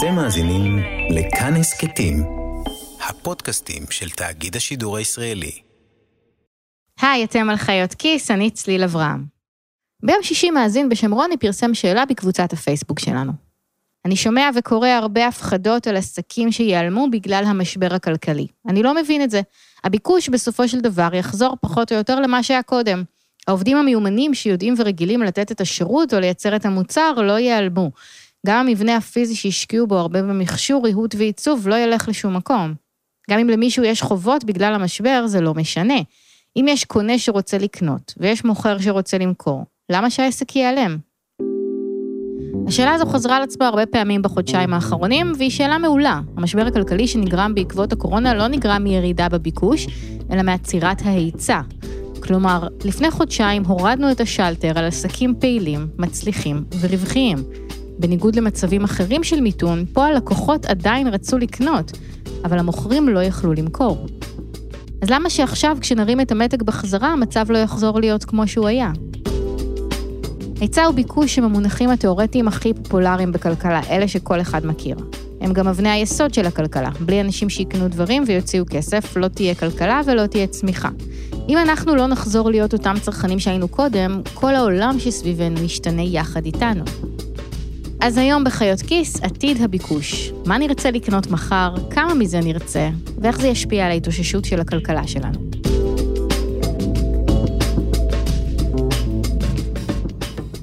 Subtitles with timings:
[0.00, 0.78] אתם מאזינים
[1.10, 2.24] לכאן הסכתים,
[3.08, 5.52] הפודקאסטים של תאגיד השידור הישראלי.
[7.00, 9.24] היי, אתם על חיות כיס, אני צליל אברהם.
[10.02, 13.32] ביום שישי מאזין בשם רוני פרסם שאלה בקבוצת הפייסבוק שלנו.
[14.04, 18.46] אני שומע וקורא הרבה הפחדות על עסקים שייעלמו בגלל המשבר הכלכלי.
[18.68, 19.40] אני לא מבין את זה.
[19.84, 23.02] הביקוש בסופו של דבר יחזור פחות או יותר למה שהיה קודם.
[23.48, 27.90] העובדים המיומנים שיודעים ורגילים לתת את השירות או לייצר את המוצר לא ייעלמו.
[28.46, 32.74] גם המבנה הפיזי שהשקיעו בו הרבה במכשור, ריהוט ועיצוב לא ילך לשום מקום.
[33.30, 35.98] גם אם למישהו יש חובות בגלל המשבר, זה לא משנה.
[36.56, 40.96] אם יש קונה שרוצה לקנות, ויש מוכר שרוצה למכור, למה שהעסק ייעלם?
[42.66, 46.20] השאלה הזו חזרה על עצמה הרבה פעמים בחודשיים האחרונים, והיא שאלה מעולה.
[46.36, 49.86] המשבר הכלכלי שנגרם בעקבות הקורונה לא נגרם מירידה בביקוש,
[50.32, 51.60] אלא מעצירת ההיצע.
[52.22, 57.38] כלומר, לפני חודשיים הורדנו את השלטר על עסקים פעילים, מצליחים ורווחיים.
[58.00, 61.92] בניגוד למצבים אחרים של מיתון, פה הלקוחות עדיין רצו לקנות,
[62.44, 64.06] אבל המוכרים לא יכלו למכור.
[65.02, 68.92] אז למה שעכשיו, כשנרים את המתג בחזרה, המצב לא יחזור להיות כמו שהוא היה?
[70.60, 74.96] היצע וביקוש הם המונחים התאורטיים הכי פופולריים בכלכלה, אלה שכל אחד מכיר.
[75.40, 76.90] הם גם אבני היסוד של הכלכלה.
[77.00, 80.88] בלי אנשים שיקנו דברים ויוציאו כסף, לא תהיה כלכלה ולא תהיה צמיחה.
[81.48, 86.84] אם אנחנו לא נחזור להיות אותם צרכנים שהיינו קודם, כל העולם שסביבנו ישתנה יחד איתנו.
[88.02, 90.32] אז היום בחיות כיס, עתיד הביקוש.
[90.46, 95.38] מה נרצה לקנות מחר, כמה מזה נרצה, ואיך זה ישפיע על ההתאוששות של הכלכלה שלנו.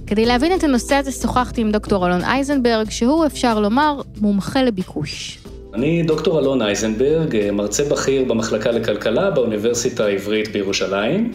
[0.08, 5.40] כדי להבין את הנושא הזה שוחחתי עם דוקטור אלון אייזנברג, שהוא, אפשר לומר, מומחה לביקוש.
[5.74, 11.34] אני דוקטור אלון אייזנברג, מרצה בכיר במחלקה לכלכלה באוניברסיטה העברית בירושלים.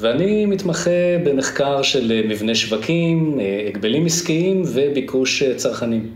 [0.00, 0.90] ואני מתמחה
[1.24, 6.10] במחקר של מבנה שווקים, הגבלים עסקיים וביקוש צרכנים.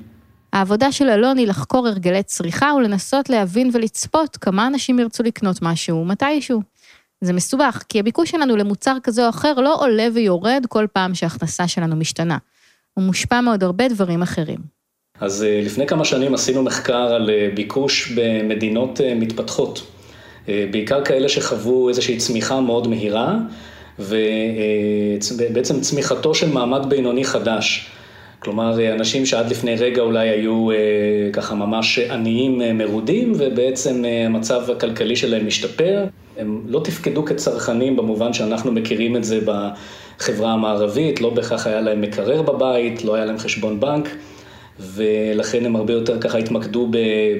[0.52, 6.04] העבודה של אלון היא לחקור הרגלי צריכה ולנסות להבין ולצפות כמה אנשים ירצו לקנות משהו
[6.04, 6.62] מתישהו.
[7.20, 11.68] זה מסובך, כי הביקוש שלנו למוצר כזה או אחר לא עולה ויורד כל פעם שההכנסה
[11.68, 12.38] שלנו משתנה.
[12.94, 14.58] הוא מושפע מעוד הרבה דברים אחרים.
[15.20, 19.86] אז לפני כמה שנים עשינו מחקר על ביקוש במדינות מתפתחות.
[20.48, 23.38] בעיקר כאלה שחוו איזושהי צמיחה מאוד מהירה,
[23.98, 27.86] ובעצם צמיחתו של מעמד בינוני חדש.
[28.38, 30.68] כלומר, אנשים שעד לפני רגע אולי היו
[31.32, 36.04] ככה ממש עניים מרודים, ובעצם המצב הכלכלי שלהם משתפר.
[36.38, 39.40] הם לא תפקדו כצרכנים במובן שאנחנו מכירים את זה
[40.18, 44.08] בחברה המערבית, לא בהכרח היה להם מקרר בבית, לא היה להם חשבון בנק,
[44.80, 46.88] ולכן הם הרבה יותר ככה התמקדו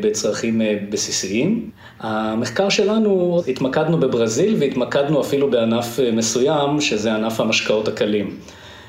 [0.01, 0.61] בצרכים
[0.91, 1.71] בסיסיים.
[2.01, 8.37] המחקר שלנו, התמקדנו בברזיל והתמקדנו אפילו בענף מסוים, שזה ענף המשקאות הקלים.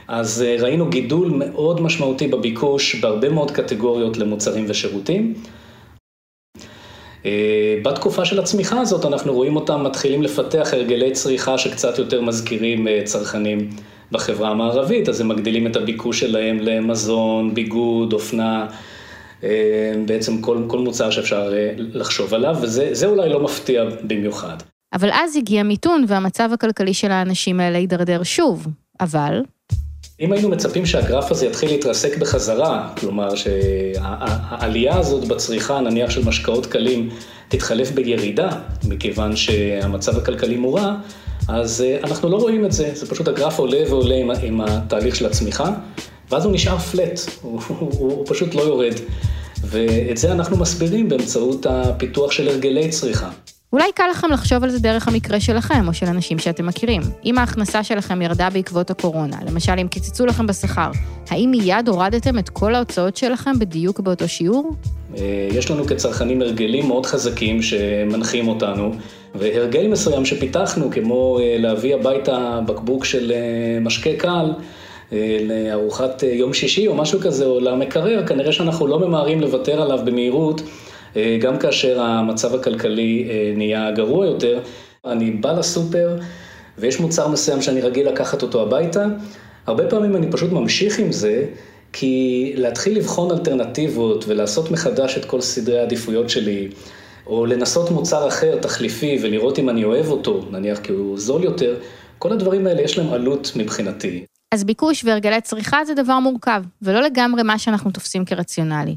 [0.08, 5.34] אז ראינו גידול מאוד משמעותי בביקוש בהרבה מאוד קטגוריות למוצרים ושירותים.
[7.84, 13.70] בתקופה של הצמיחה הזאת אנחנו רואים אותם מתחילים לפתח הרגלי צריכה שקצת יותר מזכירים צרכנים
[14.14, 18.68] בחברה המערבית, אז הם מגדילים את הביקוש שלהם למזון, ביגוד, אופנה,
[20.06, 24.58] בעצם כל, כל מוצר שאפשר לחשוב עליו, וזה אולי לא מפתיע במיוחד.
[24.94, 28.68] אבל אז הגיע מיתון והמצב הכלכלי של האנשים האלה הידרדר שוב,
[29.02, 29.42] אבל...
[30.20, 36.66] אם היינו מצפים שהגרף הזה יתחיל להתרסק בחזרה, כלומר שהעלייה הזאת בצריכה, נניח של משקאות
[36.66, 37.10] קלים,
[37.48, 38.50] תתחלף בירידה,
[38.88, 40.96] מכיוון שהמצב הכלכלי מורע,
[41.48, 45.26] אז אנחנו לא רואים את זה, זה פשוט הגרף עולה ועולה עם, עם התהליך של
[45.26, 45.72] הצמיחה,
[46.30, 48.94] ואז הוא נשאר פלט, הוא, הוא, הוא פשוט לא יורד.
[49.64, 53.30] ואת זה אנחנו מסבירים באמצעות הפיתוח של הרגלי צריכה.
[53.74, 57.02] אולי קל לכם לחשוב על זה דרך המקרה שלכם, או של אנשים שאתם מכירים.
[57.26, 60.92] אם ההכנסה שלכם ירדה בעקבות הקורונה, למשל אם קיצצו לכם בשכר,
[61.30, 64.76] האם מיד הורדתם את כל ההוצאות שלכם בדיוק באותו שיעור?
[65.52, 68.92] יש לנו כצרכנים הרגלים מאוד חזקים שמנחים אותנו,
[69.36, 73.34] והרגל מסוים שפיתחנו, כמו להביא הביתה בקבוק של
[73.82, 74.52] משקה קל,
[75.42, 80.62] לארוחת יום שישי או משהו כזה, או למקרר, כנראה שאנחנו לא ממהרים לוותר עליו במהירות.
[81.40, 84.60] גם כאשר המצב הכלכלי נהיה גרוע יותר,
[85.06, 86.18] אני בא לסופר
[86.78, 89.06] ויש מוצר מסוים שאני רגיל לקחת אותו הביתה,
[89.68, 91.46] הרבה פעמים אני פשוט ממשיך עם זה,
[91.94, 96.68] כי להתחיל לבחון אלטרנטיבות ולעשות מחדש את כל סדרי העדיפויות שלי,
[97.28, 101.76] או לנסות מוצר אחר, תחליפי, ולראות אם אני אוהב אותו, נניח כי הוא זול יותר,
[102.18, 104.26] כל הדברים האלה יש להם עלות מבחינתי.
[104.52, 108.96] אז ביקוש והרגלי צריכה זה דבר מורכב, ולא לגמרי מה שאנחנו תופסים כרציונלי.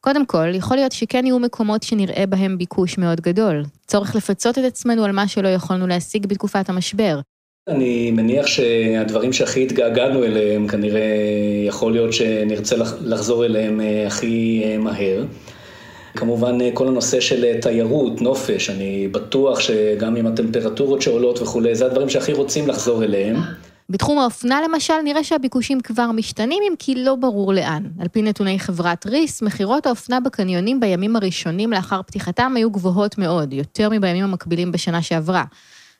[0.00, 3.64] קודם כל, יכול להיות שכן יהיו מקומות שנראה בהם ביקוש מאוד גדול.
[3.86, 7.20] צורך לפצות את עצמנו על מה שלא יכולנו להשיג בתקופת המשבר.
[7.68, 11.02] אני מניח שהדברים שהכי התגעגענו אליהם, כנראה
[11.66, 15.24] יכול להיות שנרצה לחזור אליהם הכי מהר.
[16.16, 22.08] כמובן כל הנושא של תיירות, נופש, אני בטוח שגם עם הטמפרטורות שעולות וכולי, זה הדברים
[22.08, 23.36] שהכי רוצים לחזור אליהם.
[23.90, 27.82] בתחום האופנה למשל, נראה שהביקושים כבר משתנים, אם כי לא ברור לאן.
[28.00, 33.52] על פי נתוני חברת ריס, מכירות האופנה בקניונים בימים הראשונים לאחר פתיחתם היו גבוהות מאוד,
[33.52, 35.44] יותר מבימים המקבילים בשנה שעברה.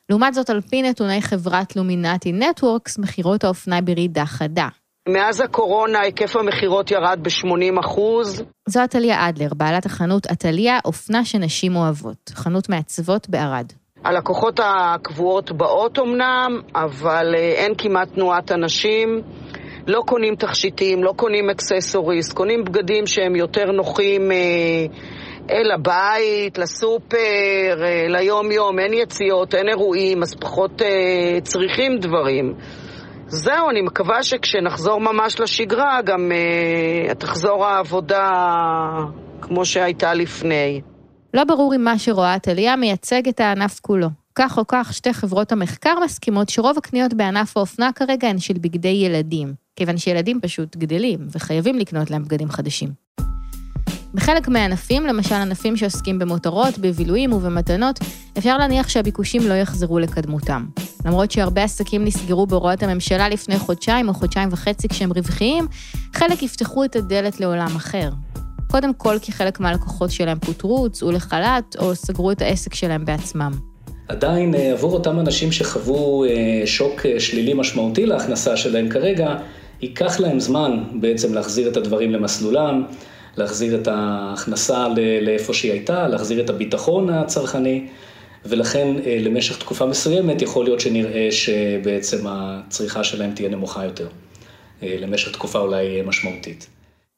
[0.08, 4.68] לעומת זאת, על פי נתוני חברת לומינטי נטוורקס, מכירות האופנה בירידה חדה.
[5.08, 8.44] מאז הקורונה היקף המכירות ירד ב-80 אחוז.
[8.68, 13.72] זו עתליה אדלר, בעלת החנות עתליה, אופנה שנשים אוהבות, חנות מעצבות בערד.
[14.04, 19.22] הלקוחות הקבועות באות אמנם, אבל אה, אין כמעט תנועת אנשים.
[19.86, 24.36] לא קונים תכשיטים, לא קונים אקססוריסט, קונים בגדים שהם יותר נוחים אה,
[25.50, 32.54] אל הבית, לסופר, אה, ליום-יום, אין יציאות, אין אירועים, אז פחות אה, צריכים דברים.
[33.28, 38.31] זהו, אני מקווה שכשנחזור ממש לשגרה, גם אה, תחזור העבודה
[39.40, 40.81] כמו שהייתה לפני.
[41.34, 44.08] לא ברור אם מה שרואה טליה מייצג את הענף כולו.
[44.34, 48.88] כך או כך, שתי חברות המחקר מסכימות שרוב הקניות בענף האופנה כרגע הן של בגדי
[48.88, 52.88] ילדים, כיוון שילדים פשוט גדלים, וחייבים לקנות להם בגדים חדשים.
[54.16, 57.98] בחלק מהענפים, למשל ענפים שעוסקים במותרות, בבילויים ובמתנות,
[58.38, 60.66] אפשר להניח שהביקושים לא יחזרו לקדמותם.
[61.04, 65.66] למרות שהרבה עסקים נסגרו בהוראות הממשלה לפני חודשיים או חודשיים וחצי כשהם רווחיים,
[66.14, 68.10] חלק יפתחו את הדלת לעולם אחר.
[68.70, 73.52] קודם כל כי חלק מהלקוחות שלהם פוטרו, הוצאו לחל"ת או סגרו את העסק שלהם בעצמם.
[74.08, 79.36] עדיין אה, עבור אותם אנשים שחוו אה, שוק אה, שלילי משמעותי להכנסה שלהם כרגע,
[79.82, 82.82] ייקח להם זמן בעצם להחזיר את הדברים למסלולם,
[83.36, 84.88] להחזיר את ההכנסה
[85.22, 87.86] לאיפה שהיא הייתה, להחזיר את הביטחון הצרכני,
[88.44, 88.88] ולכן
[89.20, 94.08] למשך תקופה מסוימת יכול להיות שנראה שבעצם הצריכה שלהם תהיה נמוכה יותר,
[94.82, 96.66] למשך תקופה אולי משמעותית.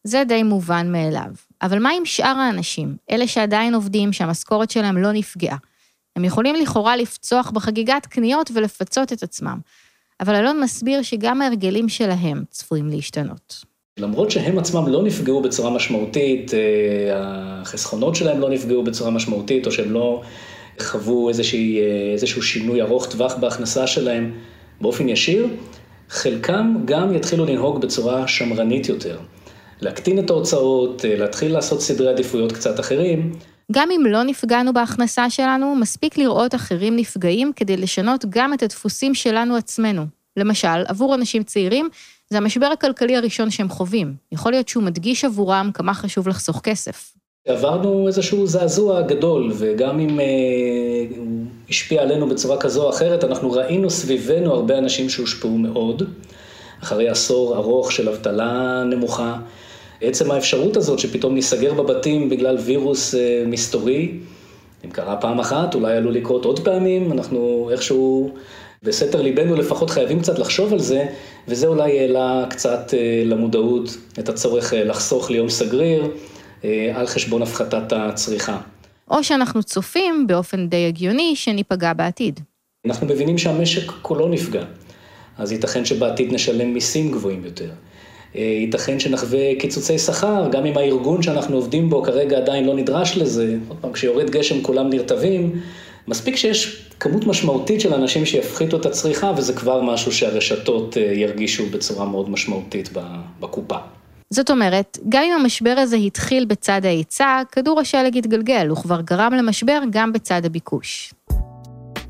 [0.05, 1.31] זה די מובן מאליו.
[1.63, 5.57] אבל מה עם שאר האנשים, אלה שעדיין עובדים, שהמשכורת שלהם לא נפגעה?
[6.17, 9.59] הם יכולים לכאורה לפצוח בחגיגת קניות ולפצות את עצמם.
[10.21, 13.65] אבל אלון מסביר שגם ההרגלים שלהם צפויים להשתנות.
[13.99, 16.59] למרות שהם עצמם לא נפגעו בצורה משמעותית, אה,
[17.13, 20.23] החסכונות שלהם לא נפגעו בצורה משמעותית, או שהם לא
[20.81, 24.33] חוו איזושהי, אה, איזשהו שינוי ארוך טווח בהכנסה שלהם
[24.81, 25.47] באופן ישיר,
[26.09, 29.19] חלקם גם יתחילו לנהוג בצורה שמרנית יותר.
[29.81, 33.33] להקטין את ההוצאות, אה, להתחיל לעשות סדרי עדיפויות קצת אחרים.
[33.73, 39.15] גם אם לא נפגענו בהכנסה שלנו, מספיק לראות אחרים נפגעים כדי לשנות גם את הדפוסים
[39.15, 40.03] שלנו עצמנו.
[40.37, 41.89] למשל, עבור אנשים צעירים,
[42.31, 44.15] זה המשבר הכלכלי הראשון שהם חווים.
[44.33, 47.13] יכול להיות שהוא מדגיש עבורם כמה חשוב לחסוך כסף.
[47.47, 50.25] עברנו איזשהו זעזוע גדול, וגם אם אה,
[51.17, 56.03] הוא השפיע עלינו בצורה כזו או אחרת, אנחנו ראינו סביבנו הרבה אנשים שהושפעו מאוד,
[56.83, 59.37] אחרי עשור ארוך של אבטלה נמוכה.
[60.01, 64.19] עצם האפשרות הזאת שפתאום ניסגר בבתים בגלל וירוס אה, מסתורי,
[64.85, 68.31] אם קרה פעם אחת, אולי עלול לקרות עוד פעמים, אנחנו איכשהו
[68.83, 71.07] בסתר ליבנו לפחות חייבים קצת לחשוב על זה,
[71.49, 76.11] וזה אולי העלה קצת אה, למודעות את הצורך אה, לחסוך ליום סגריר
[76.95, 78.59] על חשבון הפחתת הצריכה.
[79.11, 82.41] או שאנחנו צופים באופן די הגיוני שניפגע בעתיד.
[82.87, 84.65] אנחנו מבינים שהמשק כולו נפגע,
[85.39, 87.71] אז ייתכן שבעתיד נשלם מיסים גבוהים יותר.
[88.37, 93.17] אה, ייתכן שנחווה קיצוצי שכר, גם אם הארגון שאנחנו עובדים בו כרגע עדיין לא נדרש
[93.17, 95.61] לזה, עוד פעם, כשיורד גשם כולם נרטבים,
[96.09, 101.67] מספיק שיש כמות משמעותית של אנשים שיפחיתו את הצריכה, וזה כבר משהו שהרשתות אה, ירגישו
[101.71, 102.89] בצורה מאוד משמעותית
[103.41, 103.77] בקופה.
[104.31, 109.33] זאת אומרת, גם אם המשבר הזה התחיל בצד ההיצע, כדור השלג התגלגל, הוא כבר גרם
[109.35, 111.15] למשבר גם בצד הביקוש.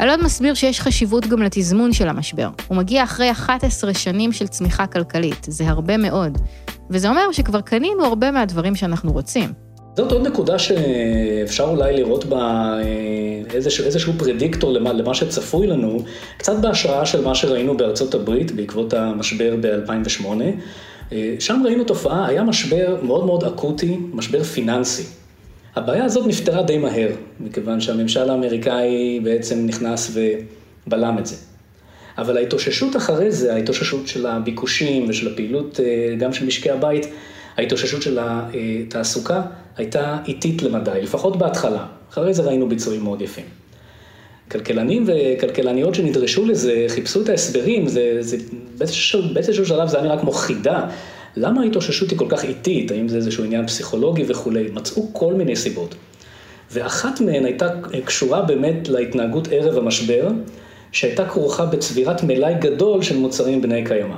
[0.00, 2.48] אלון מסביר שיש חשיבות גם לתזמון של המשבר.
[2.68, 6.38] הוא מגיע אחרי 11 שנים של צמיחה כלכלית, זה הרבה מאוד.
[6.90, 9.67] וזה אומר שכבר קנינו הרבה מהדברים שאנחנו רוצים.
[9.98, 12.38] זאת עוד נקודה שאפשר אולי לראות בה
[12.82, 15.98] אה, איזשהו, איזשהו פרדיקטור למה, למה שצפוי לנו,
[16.36, 20.26] קצת בהשראה של מה שראינו בארצות הברית בעקבות המשבר ב-2008.
[21.12, 25.02] אה, שם ראינו תופעה, היה משבר מאוד מאוד אקוטי, משבר פיננסי.
[25.76, 30.16] הבעיה הזאת נפתרה די מהר, מכיוון שהממשל האמריקאי בעצם נכנס
[30.86, 31.36] ובלם את זה.
[32.18, 37.06] אבל ההתאוששות אחרי זה, ההתאוששות של הביקושים ושל הפעילות אה, גם של משקי הבית,
[37.58, 39.42] ההתאוששות של התעסוקה
[39.76, 41.86] הייתה איטית למדי, לפחות בהתחלה.
[42.10, 43.44] אחרי זה ראינו ביצועים מאוד יפים.
[44.50, 48.36] כלכלנים וכלכלניות שנדרשו לזה, חיפשו את ההסברים, זה, זה
[48.78, 50.86] באיזשהו, באיזשהו שלב זה היה נראה כמו חידה
[51.36, 52.90] למה ההתאוששות היא כל כך איטית?
[52.90, 54.68] האם זה איזשהו עניין פסיכולוגי וכולי?
[54.72, 55.94] מצאו כל מיני סיבות.
[56.70, 57.68] ואחת מהן הייתה
[58.04, 60.28] קשורה באמת להתנהגות ערב המשבר
[60.92, 64.16] שהייתה כרוכה בצבירת מלאי גדול של מוצרים בני קיימא.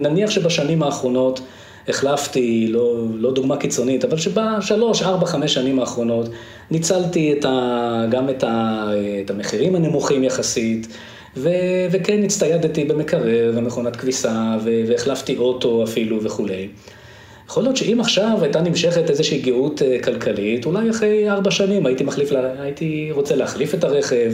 [0.00, 1.40] נניח שבשנים האחרונות
[1.88, 6.28] החלפתי, לא, לא דוגמה קיצונית, אבל שבשלוש, ארבע, חמש שנים האחרונות
[6.70, 8.84] ניצלתי את ה, גם את, ה,
[9.24, 10.86] את המחירים הנמוכים יחסית,
[11.36, 11.50] ו,
[11.90, 16.68] וכן הצטיידתי במקרר ומכונת כביסה, והחלפתי אוטו אפילו וכולי.
[17.48, 22.04] יכול להיות שאם עכשיו הייתה נמשכת איזושהי גאות אה, כלכלית, אולי אחרי ארבע שנים הייתי,
[22.04, 24.32] מחליף, הייתי רוצה להחליף את הרכב,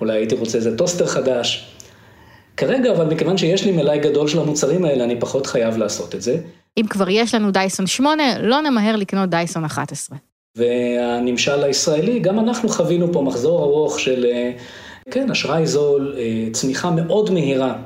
[0.00, 1.68] אולי הייתי רוצה איזה טוסטר חדש.
[2.56, 6.22] כרגע, אבל מכיוון שיש לי מלאי גדול של המוצרים האלה, אני פחות חייב לעשות את
[6.22, 6.36] זה.
[6.76, 10.18] אם כבר יש לנו דייסון 8, לא נמהר לקנות דייסון 11.
[10.56, 14.52] והנמשל הישראלי, גם אנחנו חווינו פה מחזור ארוך של, אה,
[15.10, 17.76] כן, אשראי זול, אה, צמיחה מאוד מהירה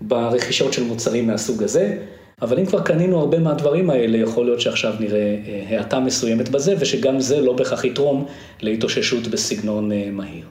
[0.00, 1.98] ברכישות של מוצרים מהסוג הזה.
[2.42, 6.74] אבל אם כבר קנינו הרבה מהדברים האלה, יכול להיות שעכשיו נראה אה, האטה מסוימת בזה,
[6.80, 8.26] ושגם זה לא בהכרח יתרום
[8.60, 10.46] להתאוששות בסגנון מהיר.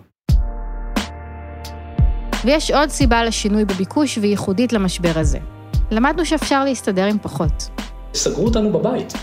[2.46, 5.55] ויש עוד סיבה לשינוי בביקוש וייחודית למשבר הזה.
[5.92, 7.70] למדנו שאפשר להסתדר עם פחות.
[8.14, 9.14] סגרו אותנו בבית.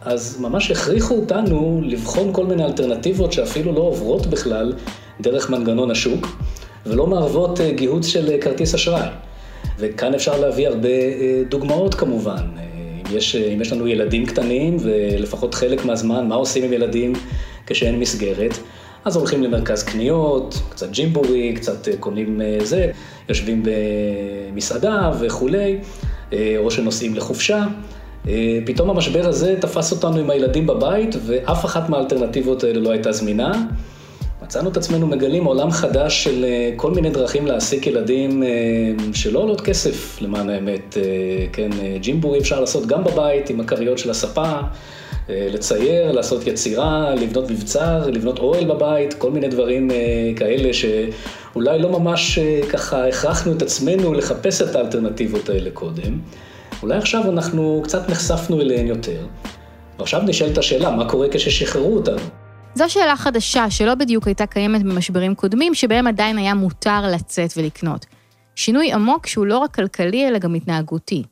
[0.00, 4.72] אז ממש הכריחו אותנו לבחון כל מיני אלטרנטיבות שאפילו לא עוברות בכלל
[5.20, 6.38] דרך מנגנון השוק,
[6.86, 9.08] ולא מערבות אה, גיהוץ של אה, כרטיס אשראי.
[9.78, 12.46] וכאן אפשר להביא הרבה אה, דוגמאות כמובן.
[13.10, 17.12] אם יש, אם יש לנו ילדים קטנים, ולפחות חלק מהזמן, מה עושים עם ילדים
[17.66, 18.58] כשאין מסגרת?
[19.04, 22.90] אז הולכים למרכז קניות, קצת ג'ימבורי, קצת אה, קונים אה, זה,
[23.28, 23.62] יושבים
[24.52, 25.78] במסעדה וכולי,
[26.32, 27.64] אה, או שנוסעים לחופשה.
[28.66, 33.64] פתאום המשבר הזה תפס אותנו עם הילדים בבית, ואף אחת מהאלטרנטיבות האלה לא הייתה זמינה.
[34.42, 36.44] מצאנו את עצמנו מגלים עולם חדש של
[36.76, 38.42] כל מיני דרכים להעסיק ילדים
[39.12, 40.96] שלא עולות כסף, למען האמת.
[41.52, 44.60] כן, ג'ימבורי אפשר לעשות גם בבית עם הכריות של הספה.
[45.30, 49.96] אה, לצייר, לעשות יצירה, לבנות מבצר, לבנות אוהל בבית, כל מיני דברים אה,
[50.36, 56.18] כאלה שאולי לא ממש אה, ככה הכרחנו את עצמנו לחפש את האלטרנטיבות האלה קודם.
[56.82, 59.26] אולי עכשיו אנחנו קצת נחשפנו אליהן יותר.
[59.98, 62.22] ועכשיו נשאלת השאלה, מה קורה כששחררו אותנו?
[62.74, 68.06] זו שאלה חדשה שלא בדיוק הייתה קיימת במשברים קודמים, שבהם עדיין היה מותר לצאת ולקנות.
[68.56, 71.22] שינוי עמוק שהוא לא רק כלכלי, אלא גם התנהגותי.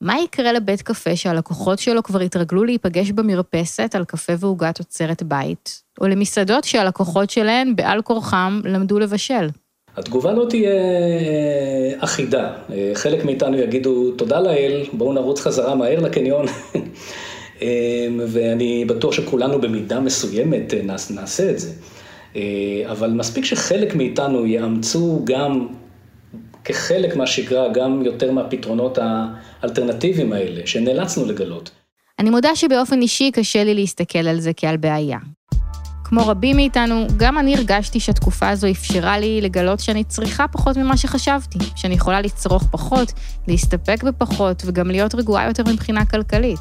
[0.00, 5.82] מה יקרה לבית קפה שהלקוחות שלו כבר התרגלו להיפגש במרפסת על קפה ועוגת תוצרת בית,
[6.00, 9.48] או למסעדות שהלקוחות שלהן, בעל כורחם, למדו לבשל?
[9.96, 12.52] התגובה לא תהיה אה, אחידה.
[12.72, 16.46] אה, חלק מאיתנו יגידו, תודה לאל, בואו נרוץ חזרה מהר לקניון.
[17.62, 20.74] אה, ואני בטוח שכולנו במידה מסוימת
[21.10, 21.70] נעשה את זה.
[22.90, 25.66] אבל מספיק שחלק מאיתנו יאמצו גם
[26.68, 28.98] כחלק מהשגרה גם יותר מהפתרונות
[29.62, 31.70] האלטרנטיביים האלה, שנאלצנו לגלות.
[32.18, 35.18] אני מודה שבאופן אישי קשה לי להסתכל על זה כעל בעיה.
[36.04, 40.96] כמו רבים מאיתנו, גם אני הרגשתי שהתקופה הזו אפשרה לי לגלות שאני צריכה פחות ממה
[40.96, 43.12] שחשבתי, שאני יכולה לצרוך פחות,
[43.48, 46.60] להסתפק בפחות וגם להיות רגועה יותר מבחינה כלכלית.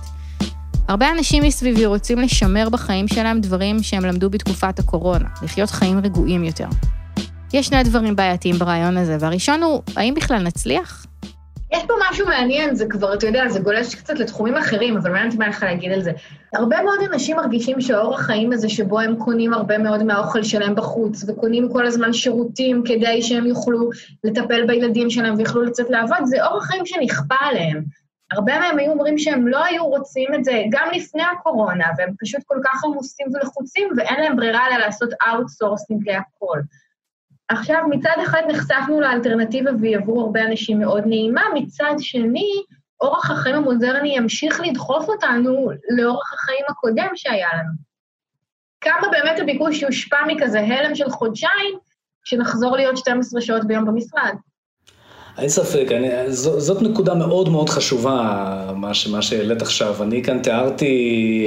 [0.87, 6.43] הרבה אנשים מסביבי רוצים לשמר בחיים שלהם דברים שהם למדו בתקופת הקורונה, לחיות חיים רגועים
[6.43, 6.67] יותר.
[7.53, 11.05] יש שני דברים בעייתיים ברעיון הזה, והראשון הוא, האם בכלל נצליח?
[11.73, 15.27] יש פה משהו מעניין, זה כבר, אתה יודע, זה גולש קצת לתחומים אחרים, אבל מעניין
[15.27, 16.11] אותי מה לך להגיד על זה.
[16.53, 21.23] הרבה מאוד אנשים מרגישים שהאורח חיים הזה, שבו הם קונים הרבה מאוד מהאוכל שלהם בחוץ,
[21.27, 23.89] וקונים כל הזמן שירותים כדי שהם יוכלו
[24.23, 27.83] לטפל בילדים שלהם ויוכלו לצאת לעבוד, זה אורח חיים שנכפה עליהם.
[28.31, 32.41] הרבה מהם היו אומרים שהם לא היו רוצים את זה גם לפני הקורונה, והם פשוט
[32.45, 36.59] כל כך עמוסים ולחוצים, ואין להם ברירה אלא לעשות outsourcing להכל.
[37.49, 42.51] עכשיו, מצד אחד נחשפנו לאלטרנטיבה והיא עבור הרבה אנשים מאוד נעימה, מצד שני,
[43.01, 47.87] אורח החיים המודרני ימשיך לדחוף אותנו לאורח החיים הקודם שהיה לנו.
[48.81, 51.77] כמה באמת הביקוש יושפע מכזה הלם של חודשיים,
[52.23, 54.35] שנחזור להיות 12 שעות ביום במשרד?
[55.37, 58.13] אין ספק, אני, ז, זאת נקודה מאוד מאוד חשובה,
[58.75, 60.03] מה, מה שהעלית עכשיו.
[60.03, 60.85] אני כאן תיארתי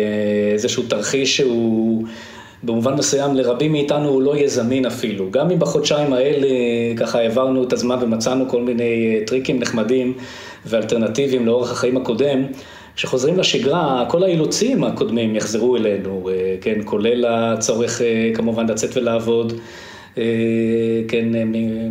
[0.02, 2.06] אה, איזשהו תרחיש שהוא
[2.62, 5.30] במובן מסוים לרבים מאיתנו הוא לא יהיה זמין אפילו.
[5.30, 6.48] גם אם בחודשיים האלה
[6.96, 10.12] ככה העברנו את הזמן ומצאנו כל מיני אה, טריקים נחמדים
[10.66, 12.42] ואלטרנטיביים לאורך החיים הקודם,
[12.96, 19.52] כשחוזרים לשגרה, כל האילוצים הקודמים יחזרו אלינו, אה, כן, כולל הצורך אה, כמובן לצאת ולעבוד.
[21.08, 21.28] כן,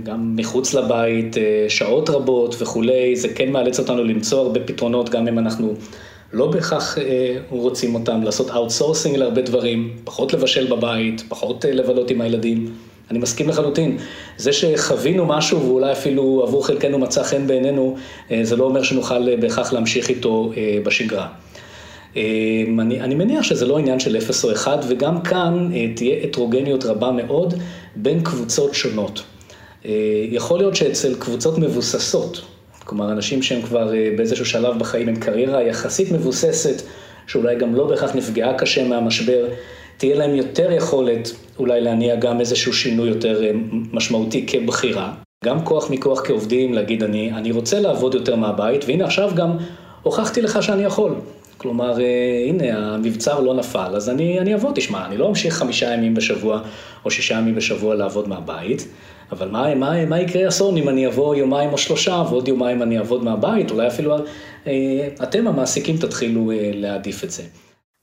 [0.04, 1.36] גם מחוץ לבית,
[1.68, 5.74] שעות רבות וכולי, זה כן מאלץ אותנו למצוא הרבה פתרונות, גם אם אנחנו
[6.34, 12.12] לא בהכרח אה, רוצים אותם, לעשות outsourcing להרבה דברים, פחות לבשל בבית, פחות אה, לבלות
[12.12, 12.74] עם הילדים.
[13.12, 13.98] אני מסכים לחלוטין.
[14.38, 17.96] זה שחווינו משהו ואולי אפילו עבור חלקנו מצא חן בעינינו,
[18.32, 20.52] אה, זה לא אומר שנוכל בהכרח להמשיך איתו
[20.84, 21.28] בשגרה.
[22.80, 27.12] אני, אני מניח שזה לא עניין של אפס או אחד, וגם כאן תהיה הטרוגניות רבה
[27.12, 27.54] מאוד
[27.96, 29.22] בין קבוצות שונות.
[30.30, 32.42] יכול להיות שאצל קבוצות מבוססות,
[32.90, 36.82] כלומר אנשים שהם כבר באיזשהו שלב בחיים עם קריירה יחסית מבוססת,
[37.28, 39.46] שאולי גם לא בהכרח נפגעה קשה מהמשבר,
[39.98, 43.42] תהיה להם יותר יכולת אולי להניע גם איזשהו שינוי יותר
[43.94, 45.14] משמעותי כבחירה.
[45.46, 49.58] גם כוח מכוח כעובדים, להגיד אני, אני רוצה לעבוד יותר מהבית, והנה עכשיו גם
[50.04, 51.16] הוכחתי לך שאני יכול.
[51.58, 55.94] כלומר, אה, הנה, המבצר לא נפל, אז אני, אני אעבוד, תשמע, אני לא אמשיך חמישה
[55.94, 56.62] ימים בשבוע
[57.06, 58.88] או שישה ימים בשבוע לעבוד מהבית,
[59.32, 62.98] אבל מה, מה, מה יקרה אסון אם אני אבוא יומיים או שלושה, ועוד יומיים אני
[62.98, 64.16] אעבוד מהבית, אולי אפילו
[64.68, 67.44] אה, אתם המעסיקים תתחילו אה, להעדיף את זה.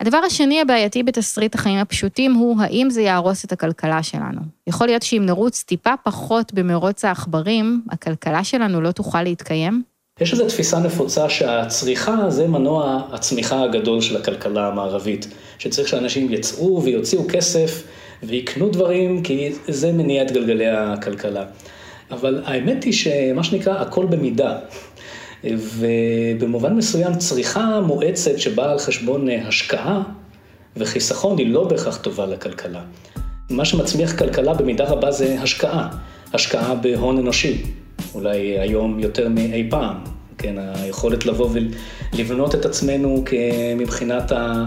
[0.00, 4.40] הדבר השני הבעייתי בתסריט החיים הפשוטים הוא האם זה יהרוס את הכלכלה שלנו.
[4.66, 9.82] יכול להיות שאם נרוץ טיפה פחות במרוץ העכברים, הכלכלה שלנו לא תוכל להתקיים?
[10.20, 15.28] יש איזו תפיסה נפוצה שהצריכה זה מנוע הצמיחה הגדול של הכלכלה המערבית,
[15.58, 17.82] שצריך שאנשים יצאו ויוציאו כסף
[18.22, 21.44] ויקנו דברים, כי זה מניע את גלגלי הכלכלה.
[22.10, 24.58] אבל האמת היא שמה שנקרא הכל במידה.
[25.44, 30.02] ובמובן מסוים צריכה מואצת שבאה על חשבון השקעה
[30.76, 32.80] וחיסכון היא לא בהכרח טובה לכלכלה.
[33.50, 35.88] מה שמצמיח כלכלה במידה רבה זה השקעה,
[36.32, 37.62] השקעה בהון אנושי,
[38.14, 39.96] אולי היום יותר מאי פעם,
[40.38, 41.50] כן, היכולת לבוא
[42.12, 43.24] ולבנות את עצמנו
[43.76, 44.64] מבחינת ה...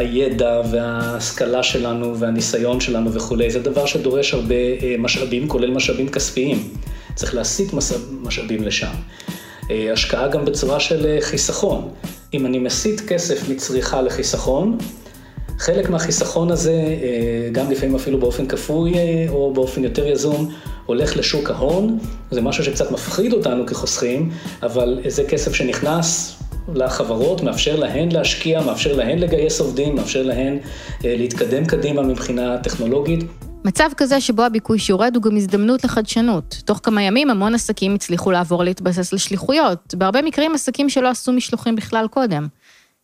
[0.00, 6.68] הידע וההשכלה שלנו והניסיון שלנו וכולי, זה דבר שדורש הרבה אה, משאבים, כולל משאבים כספיים.
[7.14, 7.72] צריך להסיט
[8.22, 8.92] משאבים לשם.
[9.70, 11.88] אה, השקעה גם בצורה של אה, חיסכון.
[12.34, 14.78] אם אני מסיט כסף מצריכה לחיסכון,
[15.58, 16.74] חלק מהחיסכון הזה,
[17.52, 18.94] גם לפעמים אפילו באופן כפוי
[19.28, 20.50] או באופן יותר יזום,
[20.86, 21.98] הולך לשוק ההון.
[22.30, 24.30] זה משהו שקצת מפחיד אותנו כחוסכים,
[24.62, 26.39] אבל זה כסף שנכנס
[26.74, 30.58] לחברות, מאפשר להן להשקיע, מאפשר להן לגייס עובדים, מאפשר להן
[31.04, 33.24] להתקדם קדימה מבחינה טכנולוגית.
[33.64, 36.62] מצב כזה שבו הביקוש יורד הוא גם הזדמנות לחדשנות.
[36.64, 41.76] תוך כמה ימים המון עסקים הצליחו לעבור להתבסס לשליחויות, בהרבה מקרים עסקים שלא עשו משלוחים
[41.76, 42.48] בכלל קודם.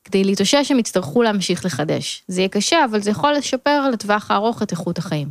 [0.05, 2.25] כדי להתאושש הם יצטרכו להמשיך לחדש.
[2.29, 5.29] זה יהיה קשה, אבל זה יכול לשפר לטווח הארוך את איכות החיים.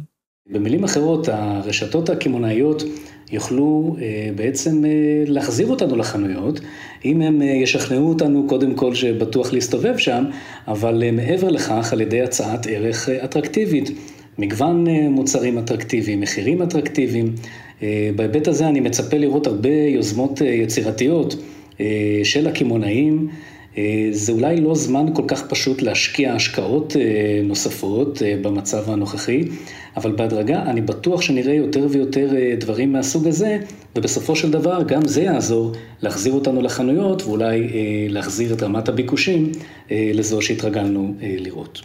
[0.49, 2.83] במילים אחרות, הרשתות הקמעונאיות
[3.31, 4.89] יוכלו אה, בעצם אה,
[5.27, 6.59] להחזיר אותנו לחנויות,
[7.05, 10.25] אם הם אה, ישכנעו אותנו קודם כל שבטוח להסתובב שם,
[10.67, 13.91] אבל מעבר לכך על ידי הצעת ערך אטרקטיבית.
[14.37, 17.35] מגוון מוצרים אטרקטיביים, מחירים אטרקטיביים.
[18.15, 21.35] בהיבט הזה אני מצפה לראות הרבה יוזמות יצירתיות
[22.23, 23.27] של הקמעונאים.
[24.11, 26.95] זה אולי לא זמן כל כך פשוט להשקיע השקעות
[27.43, 29.43] נוספות במצב הנוכחי,
[29.97, 33.57] אבל בהדרגה אני בטוח שנראה יותר ויותר דברים מהסוג הזה,
[33.95, 37.67] ובסופו של דבר גם זה יעזור להחזיר אותנו לחנויות ואולי
[38.09, 39.51] להחזיר את רמת הביקושים
[39.91, 41.81] לזו שהתרגלנו לראות.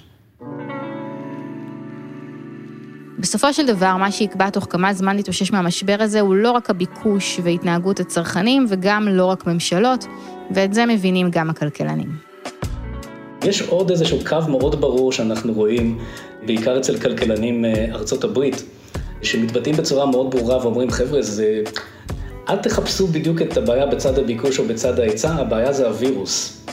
[3.19, 7.41] בסופו של דבר, מה שיקבע תוך כמה זמן להתאושש מהמשבר הזה הוא לא רק הביקוש
[7.43, 10.07] והתנהגות הצרכנים, וגם לא רק ממשלות,
[10.51, 12.31] ואת זה מבינים גם הכלכלנים.
[13.45, 15.99] יש עוד איזשהו קו מאוד ברור שאנחנו רואים,
[16.47, 18.63] בעיקר אצל כלכלנים אה, ארצות הברית,
[19.23, 21.63] שמתבטאים בצורה מאוד ברורה ואומרים, חבר'ה, זה...
[22.49, 26.67] אל תחפשו בדיוק את הבעיה בצד הביקוש או בצד ההיצע, הבעיה זה הווירוס.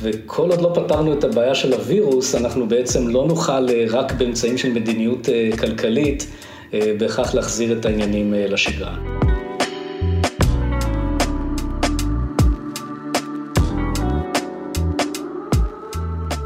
[0.00, 4.58] וכל עוד לא פתרנו את הבעיה של הווירוס, אנחנו בעצם לא נוכל אה, רק באמצעים
[4.58, 6.26] של מדיניות אה, כלכלית
[6.98, 9.31] בהכרח להחזיר את העניינים לשגרה.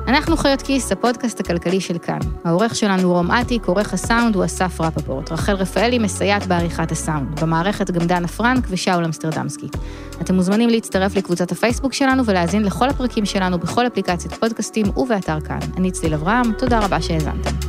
[0.09, 2.19] אנחנו חיות כיס, הפודקאסט הכלכלי של כאן.
[2.45, 5.33] העורך שלנו הוא רום אטיק, עורך הסאונד הוא אסף רפפורט.
[5.33, 7.41] רחל רפאלי מסייעת בעריכת הסאונד.
[7.41, 9.67] במערכת גם דנה פרנק ושאול אמסטרדמסקי.
[10.21, 15.59] אתם מוזמנים להצטרף לקבוצת הפייסבוק שלנו ולהאזין לכל הפרקים שלנו בכל אפליקציית פודקאסטים ובאתר כאן.
[15.77, 17.66] אני צליל אברהם, תודה רבה שהאזנתם.